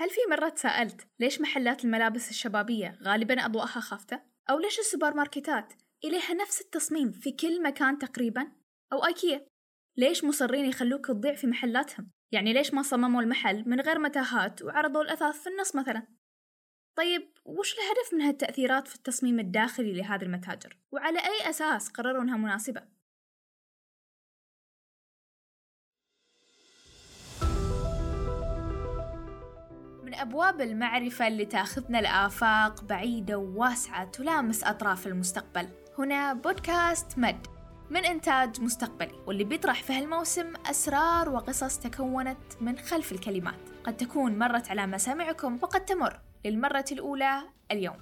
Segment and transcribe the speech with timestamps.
[0.00, 5.72] هل في مرة تساءلت ليش محلات الملابس الشبابية غالبا أضواءها خافتة؟ أو ليش السوبر ماركتات
[6.04, 8.52] إليها نفس التصميم في كل مكان تقريبا؟
[8.92, 9.46] أو أيكيا
[9.96, 15.02] ليش مصرين يخلوك تضيع في محلاتهم؟ يعني ليش ما صمموا المحل من غير متاهات وعرضوا
[15.02, 16.06] الأثاث في النص مثلا؟
[16.96, 22.36] طيب وش الهدف من هالتأثيرات في التصميم الداخلي لهذه المتاجر؟ وعلى أي أساس قرروا أنها
[22.36, 22.82] مناسبة؟
[30.18, 35.68] أبواب المعرفة اللي تاخذنا لآفاق بعيدة وواسعة تلامس أطراف المستقبل.
[35.98, 37.46] هنا بودكاست مد
[37.90, 43.60] من إنتاج مستقبلي واللي بيطرح في هالموسم أسرار وقصص تكونت من خلف الكلمات.
[43.84, 47.96] قد تكون مرت على مسامعكم وقد تمر للمرة الأولى اليوم.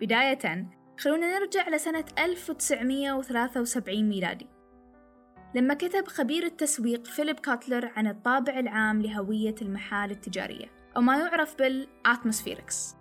[0.00, 0.68] بداية
[0.98, 4.46] خلونا نرجع لسنة 1973 ميلادي.
[5.54, 11.58] لما كتب خبير التسويق فيليب كوتلر عن الطابع العام لهوية المحال التجارية أو ما يعرف
[11.58, 12.96] بال atmospherics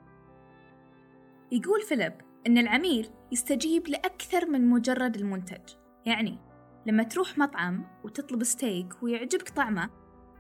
[1.52, 2.14] يقول فيليب
[2.48, 5.74] إن العميل يستجيب لأكثر من مجرد المنتج.
[6.06, 6.38] يعني
[6.86, 9.90] لما تروح مطعم وتطلب ستيك ويعجبك طعمه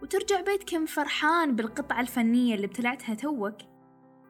[0.02, 3.58] وترجع بيتكم فرحان بالقطعة الفنية اللي ابتلعتها توك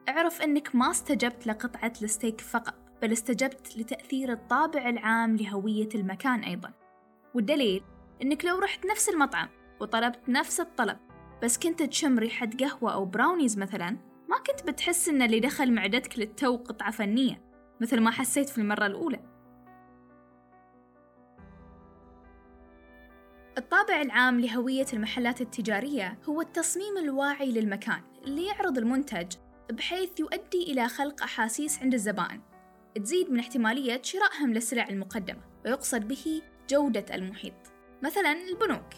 [0.08, 2.85] اعرف أنك ما استجبت لقطعة الستيك فقط.
[3.02, 6.72] بل استجبت لتأثير الطابع العام لهوية المكان أيضا.
[7.34, 7.82] والدليل
[8.22, 9.48] أنك لو رحت نفس المطعم
[9.80, 10.96] وطلبت نفس الطلب
[11.42, 13.90] بس كنت تشم ريحة قهوة أو براونيز مثلا
[14.28, 17.42] ما كنت بتحس أن اللي دخل معدتك للتو قطعة فنية
[17.80, 19.20] مثل ما حسيت في المرة الأولى.
[23.58, 29.36] الطابع العام لهوية المحلات التجارية هو التصميم الواعي للمكان اللي يعرض المنتج
[29.72, 32.40] بحيث يؤدي إلى خلق أحاسيس عند الزبائن.
[32.98, 37.72] تزيد من احتمالية شرائهم للسلع المقدمة ويقصد به جودة المحيط
[38.02, 38.94] مثلا البنوك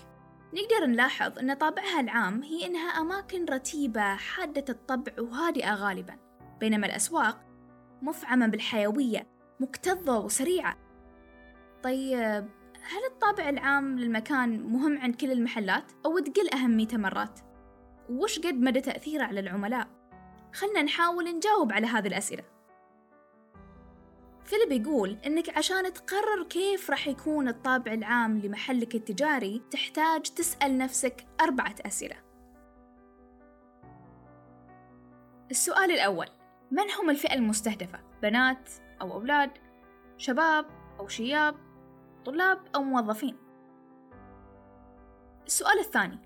[0.54, 6.16] نقدر نلاحظ أن طابعها العام هي أنها أماكن رتيبة حادة الطبع وهادئة غالبا
[6.60, 7.40] بينما الأسواق
[8.02, 9.26] مفعمة بالحيوية
[9.60, 10.76] مكتظة وسريعة
[11.82, 12.48] طيب
[12.82, 17.40] هل الطابع العام للمكان مهم عند كل المحلات أو تقل أهميته مرات؟
[18.10, 19.88] وش قد مدى تأثيره على العملاء؟
[20.54, 22.57] خلنا نحاول نجاوب على هذه الأسئلة
[24.48, 31.26] فيليب يقول إنك عشان تقرر كيف راح يكون الطابع العام لمحلك التجاري تحتاج تسأل نفسك
[31.40, 32.16] أربعة أسئلة
[35.50, 36.26] السؤال الأول
[36.70, 38.70] من هم الفئة المستهدفة؟ بنات
[39.00, 39.50] أو أولاد؟
[40.16, 40.66] شباب
[41.00, 41.54] أو شياب؟
[42.24, 43.36] طلاب أو موظفين؟
[45.46, 46.18] السؤال الثاني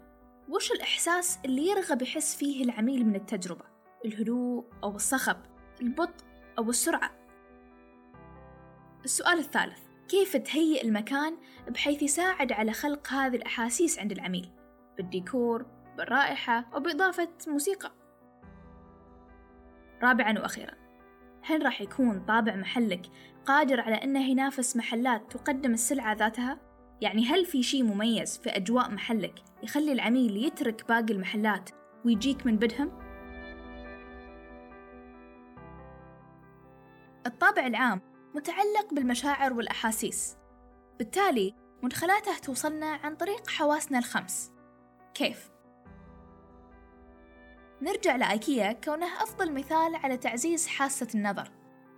[0.49, 3.65] وش الإحساس اللي يرغب يحس فيه العميل من التجربة؟
[4.05, 5.37] الهدوء أو الصخب؟
[5.81, 6.25] البطء
[6.59, 7.22] أو السرعة؟
[9.05, 11.37] السؤال الثالث كيف تهيئ المكان
[11.69, 14.51] بحيث يساعد على خلق هذه الأحاسيس عند العميل
[14.97, 17.93] بالديكور بالرائحة وبإضافة موسيقى
[20.03, 20.75] رابعا وأخيرا
[21.43, 23.07] هل راح يكون طابع محلك
[23.47, 26.59] قادر على أنه ينافس محلات تقدم السلعة ذاتها؟
[27.01, 31.71] يعني هل في شيء مميز في أجواء محلك يخلي العميل يترك باقي المحلات
[32.05, 32.93] ويجيك من بدهم؟
[37.27, 40.37] الطابع العام متعلق بالمشاعر والأحاسيس.
[40.99, 44.53] بالتالي مدخلاته توصلنا عن طريق حواسنا الخمس.
[45.15, 45.51] كيف؟
[47.83, 51.51] نرجع لآيكيا كونه أفضل مثال على تعزيز حاسة النظر.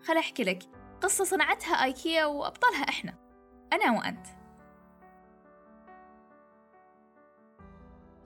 [0.03, 0.63] خل أحكي لك.
[1.03, 3.15] قصة صنعتها آيكيا وأبطالها إحنا.
[3.73, 4.27] أنا وأنت.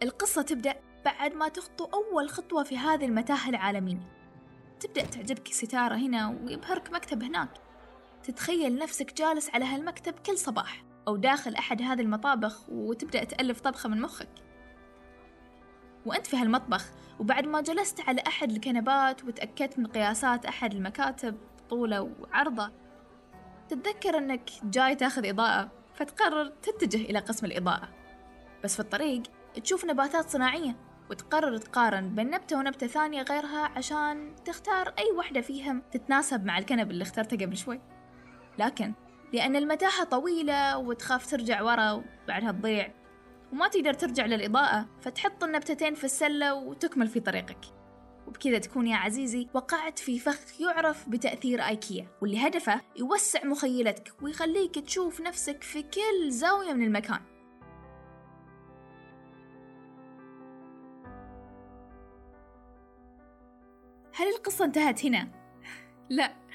[0.02, 4.00] القصة تبدأ بعد ما تخطو أول خطوة في هذه المتاهة العالمية.
[4.80, 7.67] تبدأ تعجبك ستارة هنا ويبهرك مكتب هناك.
[8.28, 13.88] تتخيل نفسك جالس على هالمكتب كل صباح أو داخل أحد هذه المطابخ وتبدأ تألف طبخة
[13.88, 14.28] من مخك.
[16.06, 16.90] وأنت في هالمطبخ
[17.20, 21.38] وبعد ما جلست على أحد الكنبات وتأكدت من قياسات أحد المكاتب
[21.70, 22.70] طولة وعرضة
[23.68, 27.88] تتذكر أنك جاي تأخذ إضاءة فتقرر تتجه إلى قسم الإضاءة.
[28.64, 29.22] بس في الطريق
[29.62, 30.76] تشوف نباتات صناعية
[31.10, 36.90] وتقرر تقارن بين نبتة ونبتة ثانية غيرها عشان تختار أي وحدة فيهم تتناسب مع الكنب
[36.90, 37.97] اللي اخترته قبل شوي.
[38.58, 38.92] لكن
[39.32, 42.92] لأن المتاهة طويلة وتخاف ترجع ورا وبعدها تضيع
[43.52, 47.78] وما تقدر ترجع للإضاءة فتحط النبتتين في السلة وتكمل في طريقك.
[48.26, 54.78] وبكذا تكون يا عزيزي وقعت في فخ يعرف بتأثير آيكيا واللي هدفه يوسع مخيلتك ويخليك
[54.78, 57.20] تشوف نفسك في كل زاوية من المكان.
[64.14, 65.28] هل القصة انتهت هنا؟
[66.10, 66.47] لا.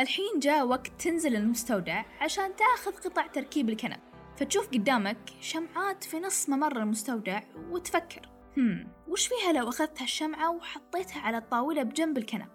[0.00, 4.00] الحين جاء وقت تنزل المستودع عشان تاخذ قطع تركيب الكنب.
[4.36, 7.40] فتشوف قدامك شمعات في نص ممر المستودع
[7.70, 12.48] وتفكر هم وش فيها لو أخذت هالشمعة وحطيتها على الطاولة بجنب الكنب؟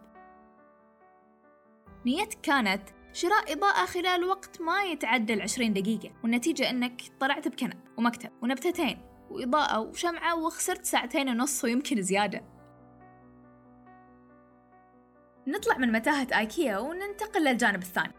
[2.06, 8.30] نيتك كانت شراء إضاءة خلال وقت ما يتعدى العشرين دقيقة والنتيجة أنك طلعت بكنب ومكتب
[8.42, 12.53] ونبتتين وإضاءة وشمعة وخسرت ساعتين ونص ويمكن زيادة.
[15.48, 18.14] نطلع من متاهة آيكيا وننتقل للجانب الثاني.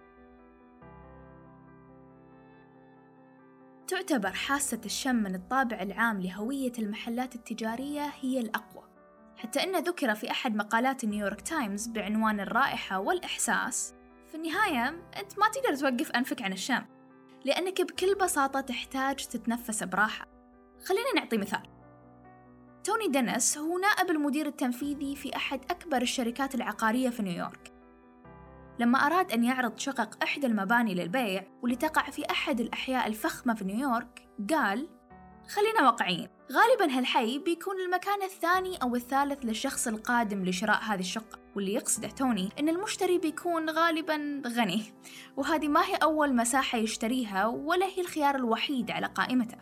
[3.89, 8.85] تعتبر حاسة الشم من الطابع العام لهوية المحلات التجارية هي الأقوى
[9.37, 13.95] حتى أنه ذكر في أحد مقالات نيويورك تايمز بعنوان الرائحة والإحساس
[14.29, 16.85] في النهاية أنت ما تقدر توقف أنفك عن الشم
[17.45, 20.27] لأنك بكل بساطة تحتاج تتنفس براحة.
[20.85, 21.74] خلينا نعطي مثال.
[22.85, 27.73] توني دينيس هو نائب المدير التنفيذي في أحد أكبر الشركات العقارية في نيويورك.
[28.79, 33.65] لما أراد أن يعرض شقق إحدى المباني للبيع واللي تقع في أحد الأحياء الفخمة في
[33.65, 34.89] نيويورك قال
[35.49, 41.75] خلينا واقعيين غالبا هالحي بيكون المكان الثاني أو الثالث للشخص القادم لشراء هذه الشقة واللي
[41.75, 44.83] يقصده توني إن المشتري بيكون غالبا غني
[45.37, 49.59] وهذه ما هي أول مساحة يشتريها ولا هي الخيار الوحيد على قائمته.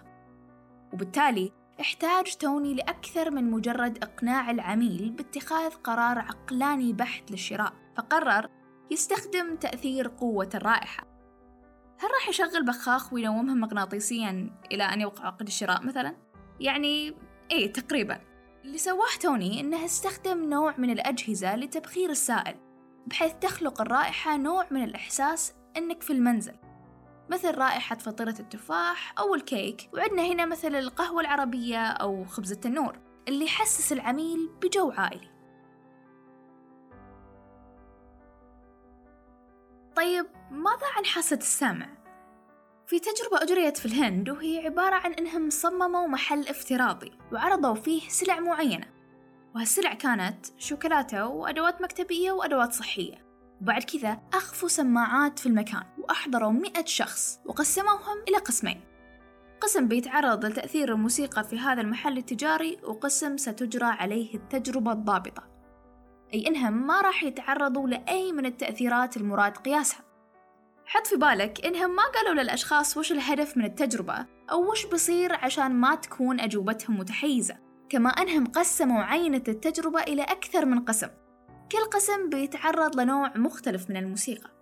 [0.92, 8.48] وبالتالي احتاج توني لأكثر من مجرد إقناع العميل باتخاذ قرار عقلاني بحت للشراء فقرر
[8.90, 11.06] يستخدم تأثير قوة الرائحة.
[11.98, 16.16] هل راح يشغل بخاخ وينومها مغناطيسيا إلى أن يوقع عقد الشراء مثلا؟
[16.60, 17.14] يعني
[17.50, 18.20] إيه تقريبا.
[18.64, 22.56] اللي سواه توني إنه استخدم نوع من الأجهزة لتبخير السائل
[23.06, 26.54] بحيث تخلق الرائحة نوع من الإحساس إنك في المنزل.
[27.30, 29.90] مثل رائحة فطيرة التفاح أو الكيك.
[29.94, 32.98] وعندنا هنا مثل القهوة العربية أو خبز التنور
[33.28, 35.30] اللي يحسس العميل بجو عائلي.
[39.96, 41.88] طيب ماذا عن حاسة السمع؟
[42.86, 48.40] في تجربة أجريت في الهند وهي عبارة عن إنهم صمموا محل افتراضي وعرضوا فيه سلع
[48.40, 48.86] معينة.
[49.54, 53.26] وهالسلع كانت شوكولاتة وأدوات مكتبية وأدوات صحية.
[53.60, 55.84] وبعد كذا أخفوا سماعات في المكان.
[56.02, 58.80] وأحضروا مئة شخص وقسموهم إلى قسمين.
[59.60, 65.42] قسم بيتعرض لتأثير الموسيقى في هذا المحل التجاري وقسم ستجرى عليه التجربة الضابطة.
[66.34, 70.04] أي إنهم ما راح يتعرضوا لأي من التأثيرات المراد قياسها.
[70.86, 75.72] حط في بالك إنهم ما قالوا للأشخاص وش الهدف من التجربة أو وش بصير عشان
[75.72, 77.56] ما تكون أجوبتهم متحيزة.
[77.88, 81.08] كما أنهم قسموا عينة التجربة إلى أكثر من قسم.
[81.72, 84.61] كل قسم بيتعرض لنوع مختلف من الموسيقى.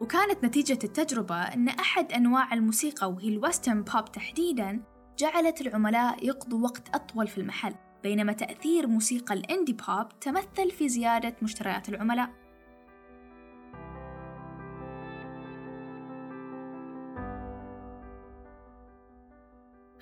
[0.00, 4.82] وكانت نتيجة التجربة أن أحد أنواع الموسيقى وهي الوسترن بوب تحديداً
[5.18, 10.88] جعلت العملاء يقضوا وقت أطول في المحل بينما تأثير موسيقى ال indie pop تمثل في
[10.88, 12.30] زيادة مشتريات العملاء.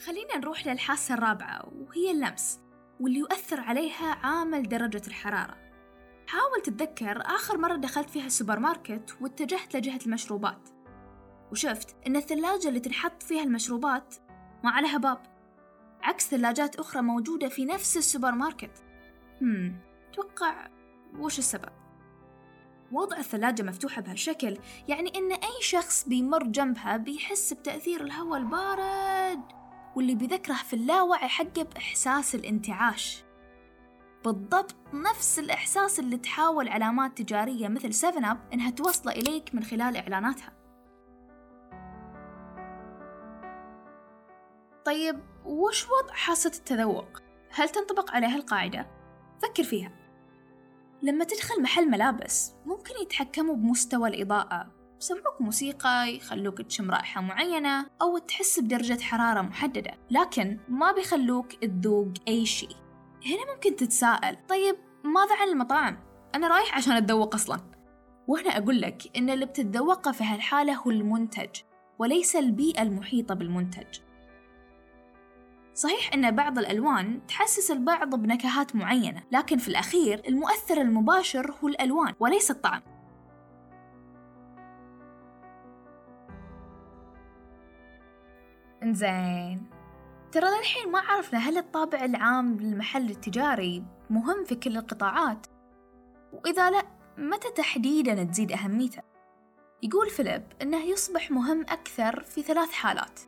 [0.07, 2.61] خلينا نروح للحاسة الرابعة وهي اللمس
[3.01, 5.68] واللي يؤثر عليها عامل درجة الحرارة.
[6.29, 10.69] حاول تتذكر آخر مرة دخلت فيها السوبر ماركت واتجهت لجهة المشروبات.
[11.53, 14.15] وشفت إن الثلاجة اللي تنحط فيها المشروبات
[14.65, 15.23] ما عليها باب.
[16.03, 18.83] عكس ثلاجات أخرى موجودة في نفس السوبر ماركت.
[19.43, 19.81] هم
[20.13, 20.69] توقع
[21.19, 21.73] وش السبب؟
[22.93, 24.59] وضع الثلاجة مفتوحة بهالشكل
[24.89, 29.43] يعني إن أي شخص بيمر جنبها بيحس بتأثير الهواء البارد
[29.97, 33.28] واللي بيذكره في اللاوعي حقه بإحساس الانتعاش.
[34.25, 39.97] بالضبط نفس الإحساس اللي تحاول علامات تجارية مثل 7 Up إنها توصله إليك من خلال
[39.97, 40.53] إعلاناتها.
[44.85, 47.09] طيب وش وضع حاسة التذوق؟
[47.51, 48.87] هل تنطبق عليها القاعدة؟
[49.43, 49.93] فكر فيها.
[51.03, 54.73] لما تدخل محل ملابس ممكن يتحكموا بمستوى الإضاءة.
[55.01, 59.95] يسمعوك موسيقى يخلوك تشم رائحة معينة أو تحس بدرجة حرارة محددة.
[60.11, 62.88] لكن ما بيخلوك تذوق أي شيء.
[63.27, 65.99] هنا ممكن تتساءل طيب ماذا عن المطاعم؟
[66.35, 67.61] أنا رايح عشان أتذوق أصلا.
[68.29, 71.49] وهنا أقول لك إن اللي بتتذوقه في هالحالة هو المنتج
[71.99, 74.01] وليس البيئة المحيطة بالمنتج.
[75.75, 82.15] صحيح أن بعض الألوان تحسس البعض بنكهات معينة لكن في الأخير المؤثر المباشر هو الألوان
[82.21, 82.83] وليس الطعم.
[88.83, 89.78] إنزين.
[90.33, 95.47] ترى للحين ما عرفنا هل الطابع العام للمحل التجاري مهم في كل القطاعات؟
[96.33, 96.83] وإذا لا
[97.19, 99.03] متى تحديدا تزيد أهميته؟
[99.83, 103.21] يقول فيليب أنه يصبح مهم أكثر في ثلاث حالات.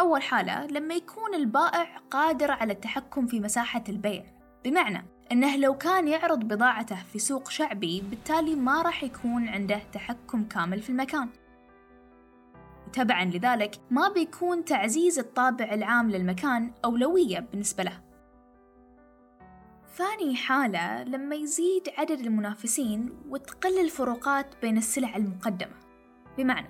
[0.00, 4.24] أول حالة لما يكون البائع قادر على التحكم في مساحة البيع.
[4.64, 10.44] بمعنى أنه لو كان يعرض بضاعته في سوق شعبي بالتالي ما راح يكون عنده تحكم
[10.44, 11.28] كامل في المكان.
[12.88, 18.00] وتبعا لذلك ما بيكون تعزيز الطابع العام للمكان أولوية بالنسبة له
[19.96, 25.74] ثاني حالة لما يزيد عدد المنافسين وتقل الفروقات بين السلع المقدمة
[26.38, 26.68] بمعنى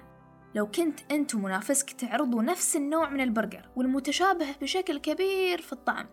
[0.54, 6.06] لو كنت أنت ومنافسك تعرضوا نفس النوع من البرجر والمتشابه بشكل كبير في الطعم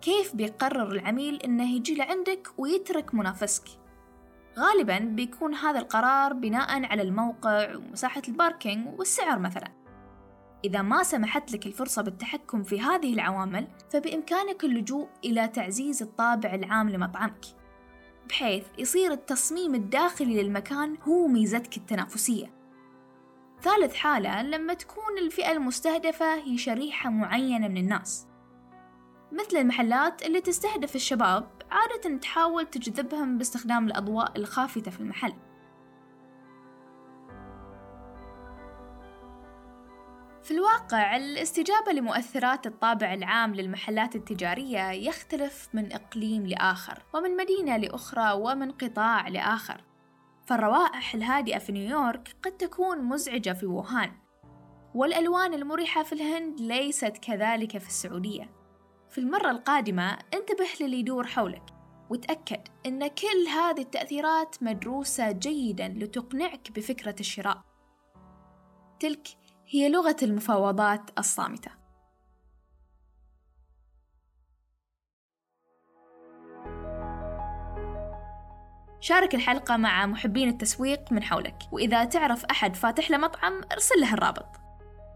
[0.00, 3.64] كيف بيقرر العميل إنه يجي لعندك ويترك منافسك؟
[4.58, 9.68] غالبا بيكون هذا القرار بناء على الموقع ومساحة ال parking والسعر مثلا.
[10.64, 16.90] إذا ما سمحت لك الفرصة بالتحكم في هذه العوامل فبإمكانك اللجوء إلى تعزيز الطابع العام
[16.90, 17.44] لمطعمك
[18.28, 22.46] بحيث يصير التصميم الداخلي للمكان هو ميزتك التنافسية.
[23.62, 28.26] ثالث حالة لما تكون الفئة المستهدفة هي شريحة معينة من الناس.
[29.34, 35.34] مثل المحلات اللي تستهدف الشباب عادة تحاول تجذبهم باستخدام الأضواء الخافتة في المحل.
[40.42, 48.32] في الواقع الاستجابة لمؤثرات الطابع العام للمحلات التجارية يختلف من إقليم لآخر ومن مدينة لأخرى
[48.32, 49.80] ومن قطاع لآخر.
[50.46, 54.12] فالروائح الهادئة في نيويورك قد تكون مزعجة في ووهان
[54.94, 58.63] والألوان المريحة في الهند ليست كذلك في السعودية.
[59.14, 61.62] في المرة القادمة انتبه للي يدور حولك
[62.10, 67.62] وتأكد أن كل هذه التأثيرات مدروسة جيدا لتقنعك بفكرة الشراء.
[69.00, 69.28] تلك
[69.68, 71.70] هي لغة المفاوضات الصامتة.
[79.00, 84.14] شارك الحلقة مع محبين التسويق من حولك وإذا تعرف أحد فاتح له مطعم ارسل له
[84.14, 84.48] الرابط.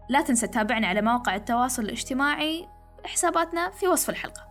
[0.09, 4.48] لا تنسى تتابعنا على مواقع التواصل الاجتماعي حساباتنا في وصف الحلقة.